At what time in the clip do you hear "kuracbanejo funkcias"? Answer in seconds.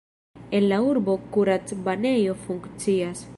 1.35-3.27